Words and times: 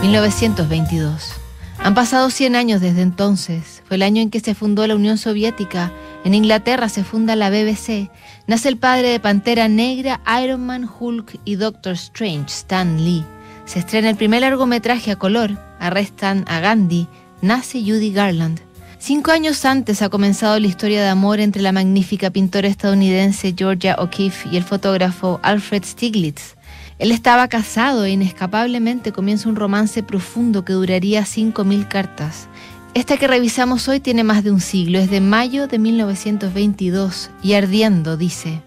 1922. 0.00 1.32
Han 1.78 1.94
pasado 1.94 2.30
100 2.30 2.56
años 2.56 2.80
desde 2.80 3.02
entonces. 3.02 3.82
Fue 3.86 3.96
el 3.96 4.02
año 4.02 4.22
en 4.22 4.30
que 4.30 4.40
se 4.40 4.54
fundó 4.54 4.86
la 4.86 4.94
Unión 4.94 5.18
Soviética. 5.18 5.92
En 6.24 6.32
Inglaterra 6.32 6.88
se 6.88 7.04
funda 7.04 7.36
la 7.36 7.50
BBC. 7.50 8.10
Nace 8.46 8.68
el 8.68 8.78
padre 8.78 9.08
de 9.08 9.20
Pantera 9.20 9.68
Negra, 9.68 10.20
Iron 10.42 10.64
Man, 10.64 10.88
Hulk 10.88 11.38
y 11.44 11.56
Doctor 11.56 11.92
Strange, 11.94 12.46
Stan 12.48 13.04
Lee. 13.04 13.24
Se 13.66 13.78
estrena 13.78 14.08
el 14.08 14.16
primer 14.16 14.40
largometraje 14.40 15.10
a 15.10 15.16
color. 15.16 15.58
Arrestan 15.78 16.44
a 16.48 16.60
Gandhi. 16.60 17.06
Nace 17.42 17.80
Judy 17.80 18.12
Garland. 18.12 18.60
Cinco 18.98 19.32
años 19.32 19.64
antes 19.64 20.02
ha 20.02 20.08
comenzado 20.08 20.58
la 20.58 20.66
historia 20.66 21.02
de 21.02 21.08
amor 21.08 21.40
entre 21.40 21.62
la 21.62 21.72
magnífica 21.72 22.30
pintora 22.30 22.68
estadounidense 22.68 23.54
Georgia 23.56 23.96
O'Keeffe 23.98 24.48
y 24.50 24.56
el 24.56 24.64
fotógrafo 24.64 25.40
Alfred 25.42 25.84
Stieglitz. 25.84 26.56
Él 27.00 27.12
estaba 27.12 27.48
casado 27.48 28.04
e 28.04 28.10
inescapablemente 28.10 29.10
comienza 29.10 29.48
un 29.48 29.56
romance 29.56 30.02
profundo 30.02 30.66
que 30.66 30.74
duraría 30.74 31.22
5.000 31.22 31.88
cartas. 31.88 32.46
Esta 32.92 33.16
que 33.16 33.26
revisamos 33.26 33.88
hoy 33.88 34.00
tiene 34.00 34.22
más 34.22 34.44
de 34.44 34.50
un 34.50 34.60
siglo, 34.60 34.98
es 34.98 35.10
de 35.10 35.22
mayo 35.22 35.66
de 35.66 35.78
1922 35.78 37.30
y 37.42 37.54
ardiendo 37.54 38.18
dice, 38.18 38.60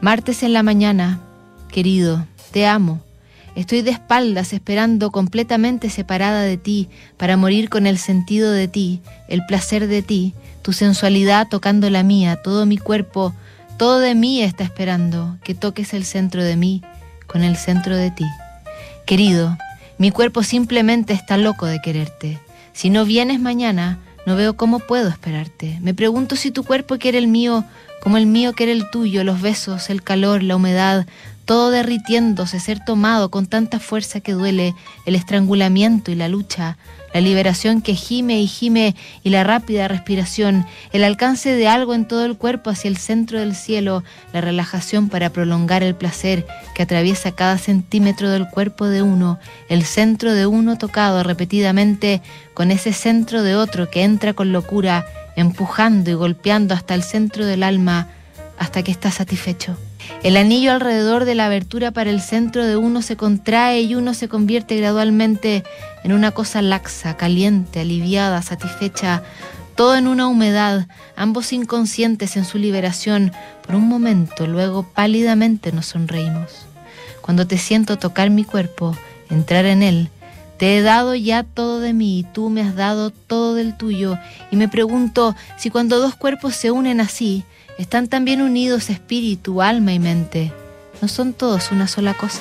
Martes 0.00 0.42
en 0.42 0.54
la 0.54 0.64
mañana, 0.64 1.20
querido, 1.68 2.26
te 2.50 2.66
amo. 2.66 3.00
Estoy 3.54 3.82
de 3.82 3.92
espaldas 3.92 4.52
esperando 4.52 5.12
completamente 5.12 5.88
separada 5.88 6.42
de 6.42 6.56
ti 6.56 6.88
para 7.16 7.36
morir 7.36 7.68
con 7.68 7.86
el 7.86 7.98
sentido 7.98 8.50
de 8.50 8.66
ti, 8.66 9.00
el 9.28 9.46
placer 9.46 9.86
de 9.86 10.02
ti, 10.02 10.34
tu 10.62 10.72
sensualidad 10.72 11.46
tocando 11.48 11.88
la 11.90 12.02
mía, 12.02 12.42
todo 12.42 12.66
mi 12.66 12.76
cuerpo, 12.76 13.32
todo 13.78 14.00
de 14.00 14.16
mí 14.16 14.42
está 14.42 14.64
esperando 14.64 15.38
que 15.44 15.54
toques 15.54 15.94
el 15.94 16.04
centro 16.04 16.42
de 16.42 16.56
mí 16.56 16.82
con 17.26 17.42
el 17.42 17.56
centro 17.56 17.96
de 17.96 18.10
ti. 18.10 18.26
Querido, 19.06 19.56
mi 19.98 20.10
cuerpo 20.10 20.42
simplemente 20.42 21.12
está 21.12 21.36
loco 21.36 21.66
de 21.66 21.80
quererte. 21.80 22.38
Si 22.72 22.90
no 22.90 23.04
vienes 23.04 23.40
mañana, 23.40 23.98
no 24.26 24.36
veo 24.36 24.56
cómo 24.56 24.80
puedo 24.80 25.08
esperarte. 25.08 25.78
Me 25.80 25.94
pregunto 25.94 26.36
si 26.36 26.50
tu 26.50 26.64
cuerpo 26.64 26.98
quiere 26.98 27.18
el 27.18 27.28
mío 27.28 27.64
como 28.06 28.18
el 28.18 28.26
mío 28.26 28.52
quiere 28.52 28.70
el 28.70 28.88
tuyo, 28.88 29.24
los 29.24 29.40
besos, 29.40 29.90
el 29.90 30.00
calor, 30.02 30.42
la 30.42 30.54
humedad, 30.54 31.06
todo 31.46 31.70
derritiéndose, 31.70 32.60
ser 32.60 32.84
tomado 32.84 33.30
con 33.30 33.46
tanta 33.46 33.78
fuerza 33.78 34.20
que 34.20 34.32
duele, 34.32 34.74
el 35.06 35.14
estrangulamiento 35.14 36.10
y 36.10 36.16
la 36.16 36.28
lucha, 36.28 36.76
la 37.14 37.20
liberación 37.20 37.80
que 37.82 37.94
gime 37.94 38.40
y 38.40 38.48
gime 38.48 38.96
y 39.22 39.30
la 39.30 39.44
rápida 39.44 39.88
respiración, 39.88 40.66
el 40.92 41.04
alcance 41.04 41.54
de 41.54 41.68
algo 41.68 41.94
en 41.94 42.06
todo 42.06 42.24
el 42.24 42.36
cuerpo 42.36 42.68
hacia 42.68 42.88
el 42.88 42.96
centro 42.96 43.38
del 43.38 43.54
cielo, 43.54 44.02
la 44.32 44.40
relajación 44.40 45.08
para 45.08 45.30
prolongar 45.30 45.84
el 45.84 45.94
placer 45.94 46.46
que 46.74 46.82
atraviesa 46.82 47.32
cada 47.32 47.58
centímetro 47.58 48.28
del 48.28 48.48
cuerpo 48.48 48.86
de 48.86 49.02
uno, 49.02 49.38
el 49.68 49.84
centro 49.84 50.34
de 50.34 50.46
uno 50.46 50.76
tocado 50.76 51.22
repetidamente 51.22 52.22
con 52.54 52.72
ese 52.72 52.92
centro 52.92 53.44
de 53.44 53.54
otro 53.54 53.88
que 53.88 54.02
entra 54.02 54.34
con 54.34 54.52
locura, 54.52 55.06
empujando 55.36 56.10
y 56.10 56.14
golpeando 56.14 56.74
hasta 56.74 56.94
el 56.94 57.04
centro 57.04 57.46
del 57.46 57.62
alma, 57.62 58.08
hasta 58.58 58.82
que 58.82 58.90
está 58.90 59.12
satisfecho. 59.12 59.76
El 60.26 60.36
anillo 60.36 60.72
alrededor 60.72 61.24
de 61.24 61.36
la 61.36 61.46
abertura 61.46 61.92
para 61.92 62.10
el 62.10 62.20
centro 62.20 62.66
de 62.66 62.76
uno 62.76 63.00
se 63.00 63.16
contrae 63.16 63.82
y 63.82 63.94
uno 63.94 64.12
se 64.12 64.26
convierte 64.26 64.76
gradualmente 64.76 65.62
en 66.02 66.12
una 66.12 66.32
cosa 66.32 66.62
laxa, 66.62 67.16
caliente, 67.16 67.78
aliviada, 67.78 68.42
satisfecha, 68.42 69.22
todo 69.76 69.94
en 69.94 70.08
una 70.08 70.26
humedad, 70.26 70.88
ambos 71.14 71.52
inconscientes 71.52 72.36
en 72.36 72.44
su 72.44 72.58
liberación. 72.58 73.30
Por 73.64 73.76
un 73.76 73.86
momento, 73.86 74.48
luego 74.48 74.82
pálidamente 74.82 75.70
nos 75.70 75.86
sonreímos. 75.86 76.66
Cuando 77.20 77.46
te 77.46 77.56
siento 77.56 77.96
tocar 77.96 78.28
mi 78.30 78.42
cuerpo, 78.42 78.96
entrar 79.30 79.64
en 79.64 79.84
él, 79.84 80.10
te 80.58 80.76
he 80.76 80.82
dado 80.82 81.14
ya 81.14 81.44
todo 81.44 81.78
de 81.78 81.92
mí 81.92 82.18
y 82.18 82.22
tú 82.24 82.50
me 82.50 82.62
has 82.62 82.74
dado 82.74 83.10
todo 83.10 83.54
del 83.54 83.76
tuyo. 83.76 84.18
Y 84.50 84.56
me 84.56 84.66
pregunto 84.66 85.36
si 85.56 85.70
cuando 85.70 86.00
dos 86.00 86.16
cuerpos 86.16 86.56
se 86.56 86.72
unen 86.72 87.00
así, 87.00 87.44
están 87.78 88.08
también 88.08 88.40
unidos 88.40 88.90
espíritu, 88.90 89.60
alma 89.62 89.92
y 89.92 89.98
mente. 89.98 90.52
¿No 91.02 91.08
son 91.08 91.34
todos 91.34 91.72
una 91.72 91.88
sola 91.88 92.14
cosa? 92.14 92.40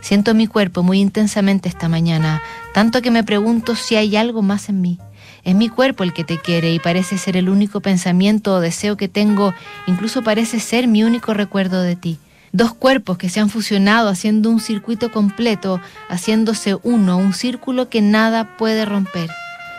Siento 0.00 0.34
mi 0.34 0.46
cuerpo 0.46 0.82
muy 0.82 1.00
intensamente 1.00 1.68
esta 1.68 1.88
mañana, 1.88 2.42
tanto 2.74 3.02
que 3.02 3.10
me 3.10 3.24
pregunto 3.24 3.74
si 3.76 3.96
hay 3.96 4.16
algo 4.16 4.42
más 4.42 4.68
en 4.68 4.80
mí. 4.80 4.98
Es 5.44 5.54
mi 5.54 5.68
cuerpo 5.68 6.04
el 6.04 6.12
que 6.12 6.24
te 6.24 6.38
quiere 6.38 6.72
y 6.72 6.78
parece 6.78 7.18
ser 7.18 7.36
el 7.36 7.48
único 7.48 7.80
pensamiento 7.80 8.54
o 8.54 8.60
deseo 8.60 8.96
que 8.96 9.08
tengo, 9.08 9.54
incluso 9.86 10.22
parece 10.22 10.60
ser 10.60 10.86
mi 10.86 11.02
único 11.02 11.34
recuerdo 11.34 11.82
de 11.82 11.96
ti. 11.96 12.18
Dos 12.52 12.74
cuerpos 12.74 13.16
que 13.18 13.28
se 13.28 13.40
han 13.40 13.48
fusionado 13.48 14.08
haciendo 14.08 14.50
un 14.50 14.60
circuito 14.60 15.10
completo, 15.10 15.80
haciéndose 16.08 16.76
uno, 16.82 17.16
un 17.16 17.32
círculo 17.32 17.88
que 17.88 18.02
nada 18.02 18.56
puede 18.56 18.84
romper. 18.84 19.30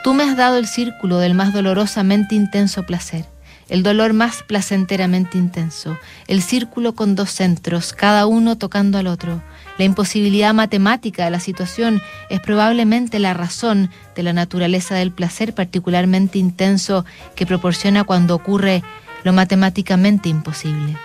Tú 0.03 0.13
me 0.13 0.23
has 0.23 0.35
dado 0.35 0.57
el 0.57 0.67
círculo 0.67 1.19
del 1.19 1.35
más 1.35 1.53
dolorosamente 1.53 2.35
intenso 2.35 2.83
placer 2.83 3.32
el 3.69 3.83
dolor 3.83 4.13
más 4.13 4.43
placenteramente 4.43 5.37
intenso, 5.37 5.97
el 6.27 6.41
círculo 6.41 6.93
con 6.93 7.15
dos 7.15 7.31
centros, 7.31 7.93
cada 7.93 8.25
uno 8.25 8.57
tocando 8.57 8.97
al 8.97 9.07
otro. 9.07 9.41
La 9.77 9.85
imposibilidad 9.85 10.53
matemática 10.53 11.25
de 11.25 11.31
la 11.31 11.39
situación 11.39 12.01
es 12.29 12.39
probablemente 12.39 13.19
la 13.19 13.33
razón 13.33 13.89
de 14.15 14.23
la 14.23 14.33
naturaleza 14.33 14.95
del 14.95 15.11
placer 15.11 15.53
particularmente 15.53 16.37
intenso 16.37 17.05
que 17.35 17.45
proporciona 17.45 18.03
cuando 18.03 18.35
ocurre 18.35 18.83
lo 19.23 19.33
matemáticamente 19.33 20.29
imposible. 20.29 20.95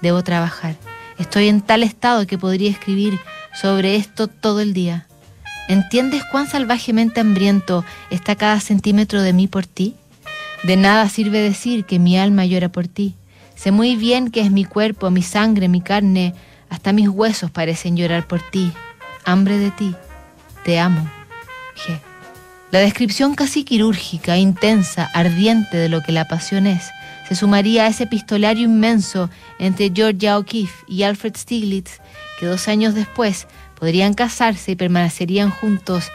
Debo 0.00 0.22
trabajar. 0.22 0.76
Estoy 1.18 1.48
en 1.48 1.60
tal 1.60 1.82
estado 1.82 2.26
que 2.26 2.38
podría 2.38 2.70
escribir 2.70 3.18
sobre 3.60 3.96
esto 3.96 4.28
todo 4.28 4.60
el 4.60 4.72
día. 4.72 5.06
¿Entiendes 5.68 6.22
cuán 6.30 6.48
salvajemente 6.48 7.20
hambriento 7.20 7.84
está 8.10 8.36
cada 8.36 8.60
centímetro 8.60 9.20
de 9.20 9.32
mí 9.32 9.48
por 9.48 9.66
ti? 9.66 9.96
De 10.62 10.76
nada 10.76 11.08
sirve 11.08 11.40
decir 11.40 11.84
que 11.84 11.98
mi 11.98 12.18
alma 12.18 12.44
llora 12.44 12.68
por 12.68 12.88
ti. 12.88 13.14
Sé 13.54 13.70
muy 13.70 13.96
bien 13.96 14.30
que 14.30 14.40
es 14.40 14.50
mi 14.50 14.64
cuerpo, 14.64 15.10
mi 15.10 15.22
sangre, 15.22 15.68
mi 15.68 15.80
carne, 15.80 16.34
hasta 16.68 16.92
mis 16.92 17.08
huesos 17.08 17.50
parecen 17.50 17.96
llorar 17.96 18.26
por 18.26 18.40
ti. 18.40 18.72
Hambre 19.24 19.58
de 19.58 19.70
ti. 19.70 19.94
Te 20.64 20.78
amo. 20.78 21.08
G. 21.76 21.98
La 22.70 22.80
descripción 22.80 23.34
casi 23.34 23.64
quirúrgica, 23.64 24.36
intensa, 24.36 25.08
ardiente 25.14 25.76
de 25.76 25.88
lo 25.88 26.02
que 26.02 26.12
la 26.12 26.28
pasión 26.28 26.66
es, 26.66 26.90
se 27.26 27.34
sumaría 27.34 27.84
a 27.84 27.88
ese 27.88 28.04
epistolario 28.04 28.64
inmenso 28.64 29.30
entre 29.58 29.90
Georgia 29.94 30.38
O'Keeffe 30.38 30.84
y 30.86 31.02
Alfred 31.02 31.34
Stieglitz, 31.36 32.00
que 32.38 32.46
dos 32.46 32.68
años 32.68 32.94
después 32.94 33.46
podrían 33.78 34.12
casarse 34.12 34.72
y 34.72 34.76
permanecerían 34.76 35.50
juntos 35.50 36.10